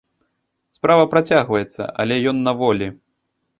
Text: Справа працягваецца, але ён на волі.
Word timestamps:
Справа 0.77 1.03
працягваецца, 1.11 1.81
але 2.01 2.19
ён 2.35 2.43
на 2.51 2.57
волі. 2.65 2.91